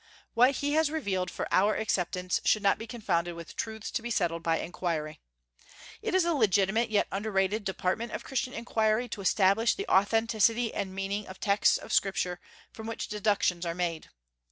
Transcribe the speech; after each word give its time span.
What 0.33 0.51
He 0.55 0.73
has 0.73 0.89
revealed 0.89 1.29
for 1.29 1.47
our 1.53 1.75
acceptance 1.75 2.41
should 2.43 2.63
not 2.63 2.79
be 2.79 2.87
confounded 2.87 3.35
with 3.35 3.55
truths 3.55 3.91
to 3.91 4.01
be 4.01 4.09
settled 4.09 4.41
by 4.41 4.57
inquiry. 4.57 5.21
It 6.01 6.15
is 6.15 6.25
a 6.25 6.33
legitimate 6.33 6.89
yet 6.89 7.07
underrated 7.11 7.63
department 7.65 8.11
of 8.13 8.23
Christian 8.23 8.51
inquiry 8.53 9.07
to 9.09 9.21
establish 9.21 9.75
the 9.75 9.87
authenticity 9.87 10.73
and 10.73 10.95
meaning 10.95 11.27
of 11.27 11.39
texts 11.39 11.77
of 11.77 11.93
Scripture 11.93 12.39
from 12.71 12.87
which 12.87 13.09
deductions 13.09 13.63
are 13.63 13.75
made. 13.75 14.09